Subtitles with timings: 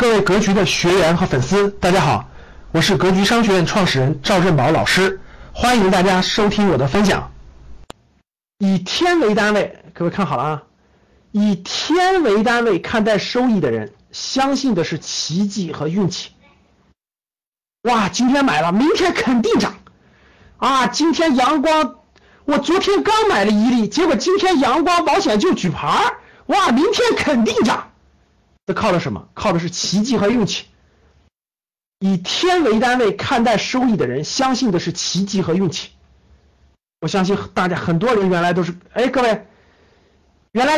[0.00, 2.26] 各位格局的学员和粉丝，大家好，
[2.72, 5.20] 我是格局商学院创始人赵振宝老师，
[5.52, 7.30] 欢迎大家收听我的分享。
[8.60, 10.62] 以天为单位，各位看好了啊！
[11.32, 16.30] 以天为单位看待收益的人，相信的是奇迹和运气。
[17.82, 19.74] 哇，今天买了，明天肯定涨
[20.56, 20.86] 啊！
[20.86, 21.96] 今天阳光，
[22.46, 26.14] 我昨天刚买了一粒，结果今天阳光保险就举牌
[26.46, 27.89] 哇，明天肯定涨。
[28.70, 29.28] 这靠的什么？
[29.34, 30.66] 靠的是奇迹和运气。
[31.98, 35.90] 以天为单位看待收益的人，相信的是奇迹和运气。
[37.00, 39.44] 我相信大家很多人原来都是，哎，各位，
[40.52, 40.76] 原来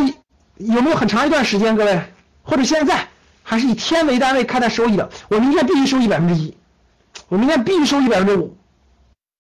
[0.57, 2.03] 有没有很长一段时间，各位
[2.43, 3.09] 或者现在
[3.43, 5.11] 还是以天为单位看待收益的？
[5.29, 6.57] 我明天必须收益百分之一，
[7.29, 8.57] 我明天必须收益百分之五，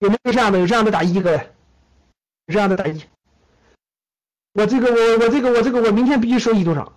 [0.00, 0.58] 有没有这样的？
[0.58, 1.36] 有这样的打一，各位，
[2.48, 3.02] 有这样的打一。
[4.52, 6.92] 我这个我我这个我这个我明天必须收益多少？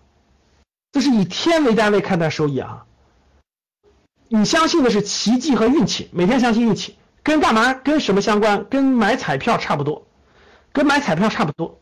[0.96, 2.86] 这是以天为单位看待收益啊！
[4.30, 7.74] 你相信的是奇迹和运气，每天相信运气，跟干嘛？
[7.74, 8.64] 跟什么相关？
[8.70, 10.08] 跟买彩票差不多，
[10.72, 11.82] 跟买彩票差不多。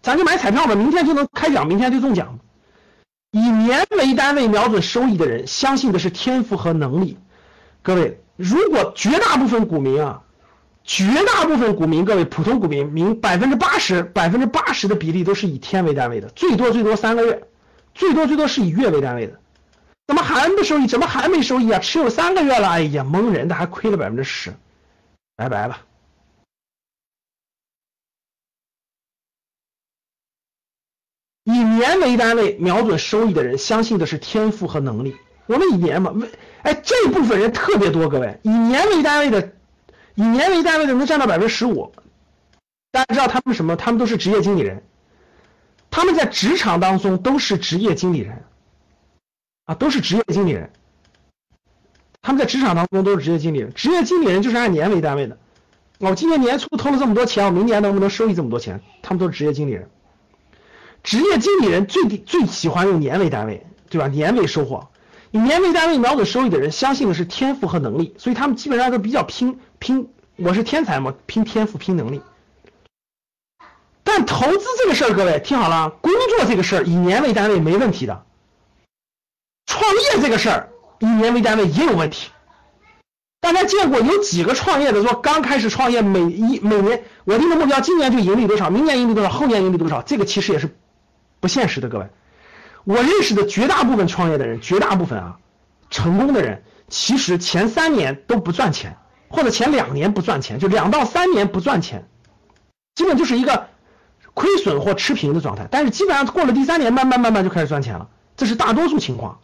[0.00, 2.38] 咱就买彩票吧，明天就能开奖，明天就中奖。
[3.32, 7.18] 以年为单位瞄准收益的人，相信的是天赋和能力。
[7.82, 10.22] 各位，如果绝大部分股民啊。
[10.84, 17.46] 绝大部分股民，各位普通股民，明百分之八十，百分之八十的比例都是以天为单位的，最多最多三个月，
[17.98, 19.38] 最多最多是以月为单位的。
[20.06, 20.86] 怎么还不收益？
[20.86, 21.78] 怎么还没收益啊？
[21.80, 24.54] 持有三个月了，哎呀，蒙人的，还亏了百分之十，
[25.36, 25.80] 拜拜了。
[31.44, 35.16] 以年为单位瞄准收益的人，相信的是天赋和能力。
[35.46, 36.14] 我们以年嘛，
[36.62, 39.52] 哎，这部分人特别多，各位以年为单位的。
[40.14, 41.92] 以年为单位的能占到百分之十五，
[42.90, 43.76] 大家知道他们什么？
[43.76, 44.82] 他们都是职业经理人，
[45.98, 48.44] 他们在职场当中都是职业经理人，
[49.64, 50.70] 啊，都是职业经理人。
[52.22, 55.36] 他们在职场当中都是职业经理人，职业经理人就是按年为单位的。
[55.98, 58.80] 我今年年初投了这么多钱，我明年能不能收益这么多钱？
[59.02, 59.90] 他们都是职业经理人，
[61.02, 64.06] 职业经理人最最喜欢用年为单位，对吧？
[64.06, 64.88] 年为收获。
[65.32, 70.08] 以年为单位瞄准收益的人，相信的是天赋和能力，所以他们基本上都比较拼拼。
[70.36, 72.22] 我是天才嘛，拼天赋，拼能力。
[74.18, 78.24] 但投资这个事儿，各位听好了，工作这个事儿以年为单位没问题的。
[79.64, 82.30] 创业这个事儿以年为单位也有问题。
[83.40, 90.02] 大家见过有几个创业的说刚开始创业，每一每年我定的目标，今年就盈利多少，明年盈利多少，后年盈利多少？
[90.02, 90.76] 这个其实也是
[91.38, 92.08] 不现实的，各位。
[92.82, 95.38] 我认识的绝大部分创业的人，绝大部分啊，
[95.90, 98.96] 成功的人，其实前三年都不赚钱，
[99.28, 102.08] 或者前两年不赚钱，就两到三年不赚钱，
[102.96, 103.68] 基本就是一个
[104.34, 105.68] 亏损或持平的状态。
[105.70, 109.40] 但是基本上过了第三年，慢慢慢慢就开始赚钱了，这是大多数情况。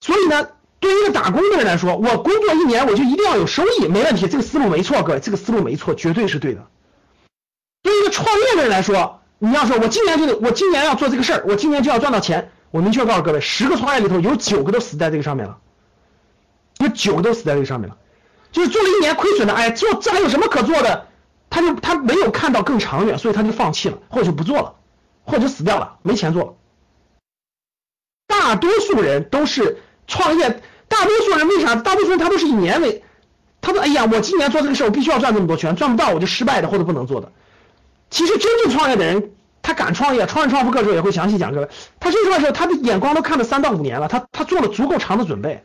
[0.00, 0.48] 所以呢，
[0.78, 6.66] 对于一个打工的人来说，我工作一年我就一定要有收益，没问题，这个思路没错，各位，这个思路没错，绝对是对的。
[7.82, 12.50] 对于一个创业的人来说，你要说，我今年就得，我今年要做这个事儿，我今年就要赚到钱。
[12.70, 15.58] 我明确告诉各位，十个创业里头有九个都死在这个上面了，
[16.78, 17.96] 有九个都死在这个上面了。
[18.52, 21.06] 就是做了一年亏损的，哎，做这还有什么可做的？
[21.50, 24.74] 他就他没有看到更长远，所以他就放弃了，或者就不做了，
[25.24, 26.54] 或者死掉了，没钱做了。
[28.26, 31.74] 大多数人都是创业，大多数人为啥？
[31.76, 33.02] 大多数人他都是以年为，
[33.60, 37.32] 他说，哎呀，我今年做这个事儿，我必须要赚这么多钱，赚不到我就失败的或者不能做的。
[38.10, 39.32] 其实真正创业的人，
[39.62, 41.68] 他敢创业，创业创富课的时候也会详细讲各位。
[41.98, 45.64] 他真正的时候，他的眼光都看了三到五年了，他他做了足够长的准备，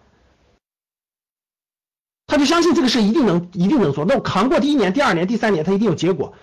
[2.31, 4.06] 他就相信这个事一定能一定能做。
[4.06, 6.34] 那我扛过第一年、第二年、第三年，他一定有结果。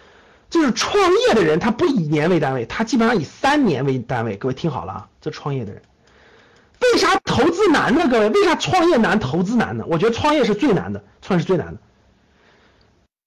[0.51, 4.37] 就是创业的人，他不以年为单位，他基本上以三年为单位。
[4.37, 5.81] 各位听好了啊，这创业的人，
[6.83, 8.07] 为啥投资难呢？
[8.07, 9.85] 各位，为啥创业难、投资难呢？
[9.89, 11.81] 我觉得创业是最难的，创业是最难的。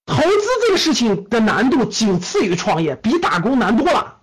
[0.06, 4.18] 投资这个事情的难度仅次于创业，比打工难多了。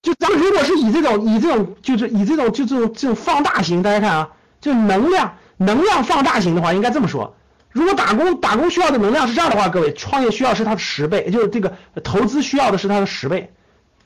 [0.00, 4.30] 就咱们如果是以这种以这种就是以这种就这种这种放大型，大家看啊，
[4.62, 7.36] 就能量能量放大型的话，应该这么说：
[7.70, 13.52] 如果打工打工需要的能量是这样的话，各位创业需要是它的十倍，就是这个投资需要的是它的十倍，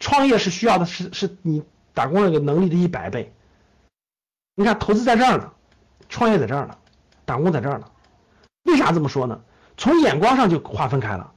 [0.01, 1.63] 创业是需要的是是你
[1.93, 3.33] 打工那个能力的一百倍。
[4.57, 5.53] 你看投资在这儿呢，
[6.09, 6.77] 创业在这儿呢，
[7.25, 7.87] 打工在这儿呢，
[8.65, 9.41] 为啥这么说呢？
[9.77, 11.33] 从眼光上就划分开了，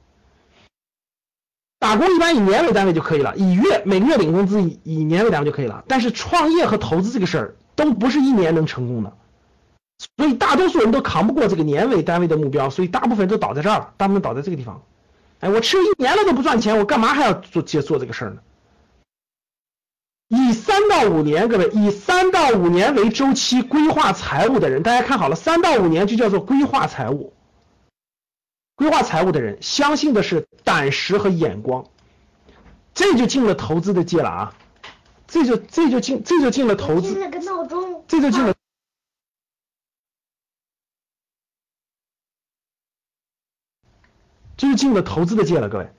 [1.78, 5.84] 打工一般以年为单位就可以了，以月每个月领工资以以年为单位就可以了。
[5.88, 9.16] 但是创业和投资这个事儿都不是一年能成功的，
[9.98, 14.80] 所以大多数人都扛不过这个年为单位的目标，所以大部分人都倒在这儿了，大部分倒在这个地方。
[15.40, 18.38] 哎，我持有一年了都不赚钱，我干嘛还要做接做这个事儿呢？
[20.28, 27.32] 以三到五年，各位以三到五年为周期规划财务的人，大家看好了，三到五年就叫做规划财务。
[28.74, 31.84] 规划财务的人，相信的是胆识和眼光，
[32.94, 34.54] 这就进了投资的界了啊！
[35.26, 37.14] 这就这就进这就进了投资，
[38.06, 38.54] 这就进了，
[44.58, 45.90] 这就进了投资的界了，各位。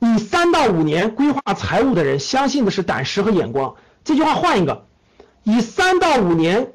[0.00, 3.76] 以三到五年规划财务的人，相信的是胆识和眼光。
[4.02, 4.86] 这句话换一个，
[5.44, 6.72] 以三到五年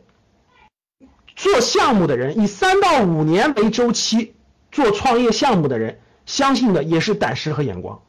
[1.36, 4.34] 做项目的人，以三到五年为周期
[4.72, 8.02] 做创业项目的人，相信的也是胆识和眼光。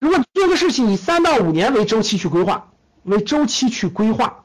[0.00, 2.72] 如果做个事情以三到五年为周期去规划，
[3.04, 4.44] 为周期去规划，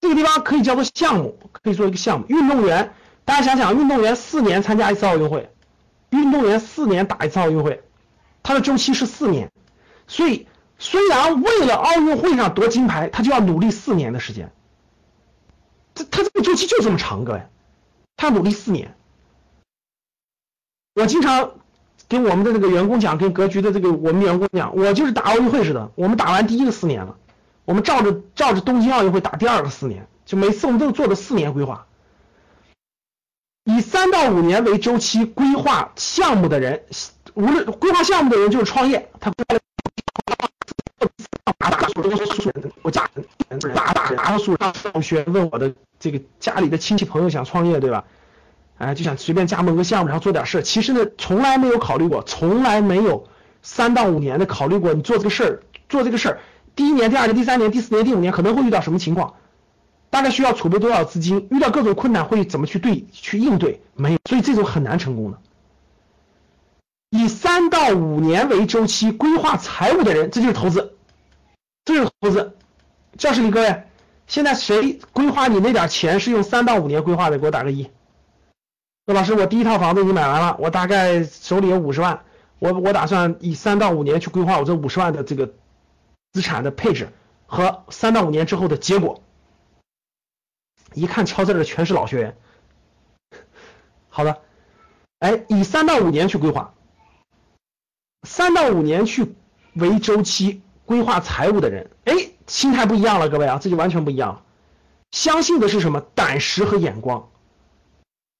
[0.00, 2.26] 这个地方可以叫做项目，可以做一个项目。
[2.28, 2.92] 运动员，
[3.26, 5.50] 大家想想，运动员四年参加一次奥运会，
[6.10, 7.82] 运动员四年打一次奥运会。
[8.44, 9.50] 他的周期是四年，
[10.06, 10.46] 所以
[10.78, 14.52] 虽然为了奥运会上夺金牌，他就要努力四年的时间。
[15.92, 17.42] 他他这个周期就这么长，各位，
[18.16, 18.94] 他努力四年。
[20.94, 21.50] 我经常
[22.06, 27.16] 跟我们的这个员工讲，跟格局的这个我们员工讲，我就是打奥运会似的，我们打完第一个四年了，
[27.64, 31.88] 我们照着照着东京奥运会打第二个四年，就每次我们都做的四年规划。
[33.66, 36.82] 以三到五年为周期规划项目的人。
[37.34, 39.30] 无论规划项目的人就是创业，他
[41.58, 43.06] 大大多数人，我家
[43.74, 44.56] 大大多数
[44.90, 48.04] 同学问我的这个家里的亲戚朋友想创业，对吧？
[48.78, 50.62] 哎，就想随便加盟个项目，然后做点事儿。
[50.62, 53.28] 其实呢，从来没有考虑过，从来没有
[53.62, 56.38] 三到五年的考虑过，你做这个事儿，做这个事儿，
[56.74, 59.34] 第一年、第二年、第三年、第四年、第五年可能会遇到什么情况？
[60.10, 61.48] 大概需要储备多少资金？
[61.50, 63.80] 遇到各种困难会怎么去对去应对？
[63.94, 65.38] 没有，所以这种很难成功的。
[67.10, 70.94] 以三到五年为周期规划财务的人，这就是投资，
[71.84, 72.56] 这就是投资。
[73.16, 73.84] 教室里各位，
[74.26, 77.38] 现在谁规划你那点钱是用三到五年规划的？
[77.38, 77.84] 给我打个一。
[79.06, 82.20] 说老师，我第一套房子已经买完了，我大概手里有五十万，
[82.58, 85.54] 我我打算以三到五年去规划我这五十万的这个
[86.32, 87.08] 资产的配置
[87.46, 89.22] 和三到五年之后的结果。
[90.96, 92.36] 一看敲字的全是老学员。
[94.08, 94.40] 好的，
[95.18, 96.72] 哎，以三到五年去规划。
[98.26, 99.34] 三到五年去
[99.74, 102.14] 为周期规划财务的人，哎，
[102.46, 104.42] 心态不一样了，各位啊，这就完全不一样了。
[105.12, 106.00] 相信的是什么？
[106.14, 107.28] 胆识和眼光。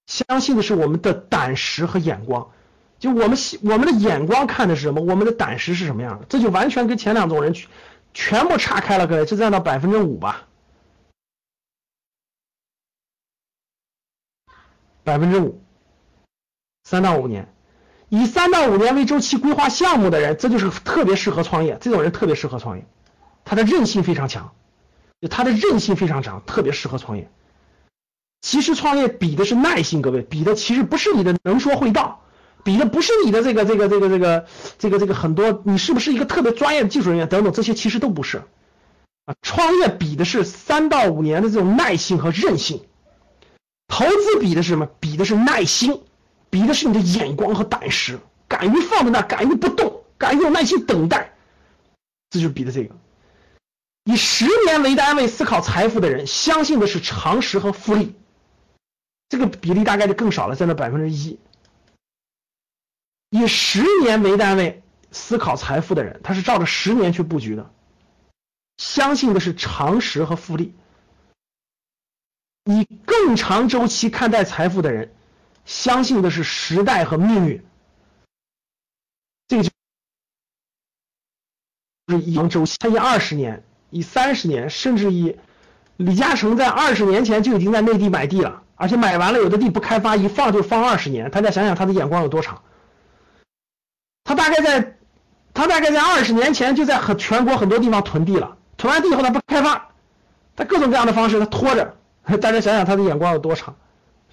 [0.07, 2.49] 相信的是我们的胆识和眼光。
[2.97, 5.01] 就我们我们的眼光看的是什么？
[5.01, 6.25] 我们的胆识是什么样的？
[6.27, 7.69] 这就完全跟前两种人全
[8.13, 10.46] 全部岔开了，各位，这占到百分之五吧。
[15.07, 15.61] 百分之五，
[16.83, 17.47] 三到五年。
[18.09, 21.77] 以三到五年为周期规划项目的人，这就是特别适合创业。
[21.79, 22.85] 这种人特别适合创业，
[23.45, 24.51] 他的韧性非常强，
[25.29, 27.29] 他的韧性非常强，特别适合创业。
[28.41, 32.19] 其实创业比的是耐心，各位，比的其实不是你的能说会道，
[32.65, 34.45] 比的不是你的这个这个这个这个
[34.77, 38.43] 这个这个很多，你是不是一个特别专业的技术人员等等，这些其实都不是
[39.23, 39.35] 啊。
[39.41, 42.81] 创业比的是三到五年的这种耐性和韧性，
[43.87, 44.85] 投资比的是什么？
[44.99, 46.01] 比的是耐心。
[46.49, 51.33] 比的是你的眼光和胆识，敢于放在那，敢于不动，敢于有耐心等待，
[52.29, 52.95] 这就是比的这个。
[54.05, 58.15] 以十年为单位思考财富的人，相信的是常识和复利，
[59.27, 61.37] 这个比例大概就更少了，占到百分之一。
[63.29, 67.69] 以十年为单位思考财富的人，他是照着十年去布局的，
[68.77, 70.73] 相信的是常识和复利。
[72.67, 75.11] 以更长周期看待财富的人。
[75.65, 77.61] 相信的是时代和命运，
[79.49, 79.69] 这个就
[82.07, 85.37] 是以周期，他以二十年、以三十年，甚至以
[85.97, 91.29] 李嘉诚在二十年前就已经在内地买地了，而且买完了有的地不开发，一放就放二十年。
[91.31, 92.63] 大家想想他的眼光有多长？
[94.23, 94.97] 他大概在，
[95.53, 99.89] 他大概在二十年前就在很全国很多地方囤地了，囤完地以后他不开发，
[100.55, 101.97] 他各种各样的方式他拖着。
[102.41, 103.75] 大家想想他的眼光有多长？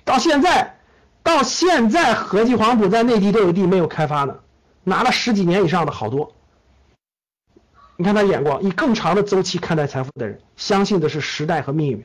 [0.04, 0.74] 到现在。
[1.22, 4.40] 到现在，合计黄埔在内地都有地没有开发呢，
[4.82, 6.34] 拿了十几年以上的好多。
[7.96, 12.04] 你看他眼光，以更长的周期看待财富的人，相信的是时代和命运。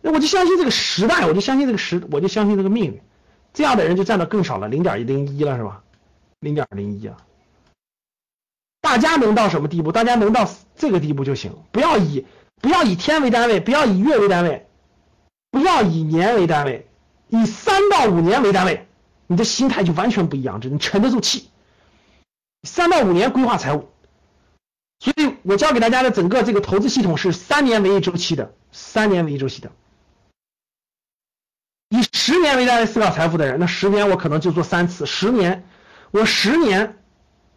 [0.00, 3.00] 那我就相信这个时代，我就相信这个时，我就相信这个命运。
[3.52, 5.82] 这样的人就占的更少了，零点零一了，是吧？
[6.38, 7.16] 零点零一啊。
[8.80, 9.90] 大家能到什么地步？
[9.90, 12.24] 大家能到这个地步就行，不要以
[12.60, 14.68] 不要以天为单位，不要以月为单位，
[15.82, 16.86] 以年为单位。
[17.32, 18.88] 以三到五年为单位，
[19.28, 21.48] 你的心态就完全不一样，这你沉得住气。
[22.64, 23.88] 三到五年规划财务，
[24.98, 29.70] 所以我教给大家的整个这个投资系统是三年为一周期的，三年为一周期的。
[31.90, 35.64] 以十年为单位思考财富的人，那十年我可能就做三次，十年
[36.10, 36.98] 我十年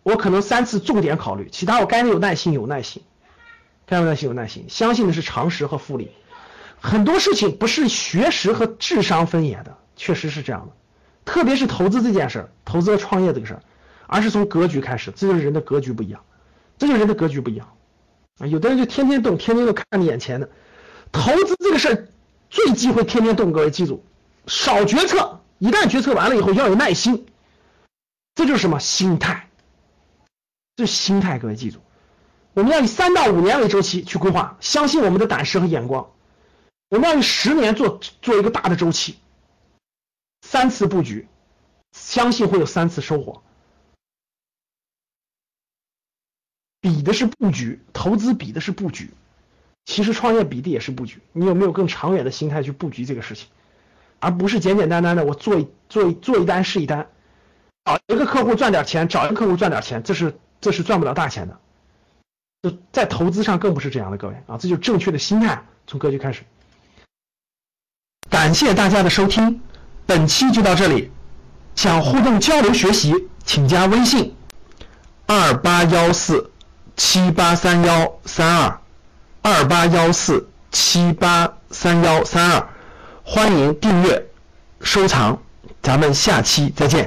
[0.04, 3.02] 我可能三次重点考虑，其他我该有耐心有耐心，
[3.88, 6.12] 该有耐心有耐心，相信的是常识和复利。
[6.84, 10.74] 很多事情不是学识和智商分野的，确实是这样的。
[11.24, 13.64] 特别是投资这件事儿，投资和创业这个事儿，
[14.06, 16.20] 而是从格局开始，这就是人的格局不一样，
[16.78, 17.70] 这就是人的格局不一样
[18.40, 18.48] 啊。
[18.48, 20.50] 有的人就天天动，天天都看你眼前的，
[21.14, 22.08] 投资这个事儿
[22.50, 24.04] 最忌讳天天动，各位记住。
[24.46, 27.26] 少决策，一旦决策完了以后要有耐心，
[28.36, 29.48] 这就是什么心态？
[30.76, 31.80] 这是心态，各位记住，
[32.54, 36.08] 我们要以三到五年为周期去规划，相信我们的胆识和眼光。
[36.94, 39.18] 我们要以十年做做一个大的周期，
[40.44, 41.28] 三次布局，
[41.92, 43.42] 相信会有三次收获。
[46.80, 49.10] 比的是布局，投资比的是布局，
[49.86, 51.20] 其实创业比的也是布局。
[51.32, 53.48] 你有没有更长远的心态去布局这个事情？
[54.20, 57.10] 而不是简简单单的我做一做一做一单是一单，
[57.86, 61.60] 找一个客户赚点钱，找一个客户赚点钱，这是这是赚不了大钱的。
[62.62, 65.66] 就在投资上更不是这样的，各位啊，这就是正确的心态。
[65.86, 66.46] 从格局开始，
[68.34, 69.62] 感谢大家的收听，
[70.08, 71.12] 本期就到这里。
[71.76, 73.14] 想互动交流学习，
[73.46, 74.36] 请加微信
[75.28, 76.50] 二八幺四
[76.98, 78.80] 七八三幺三二
[79.44, 82.68] 二八幺四七八三幺三二。
[83.24, 84.26] 欢迎订阅、
[84.82, 85.38] 收藏，
[85.84, 87.02] 咱们下期再见。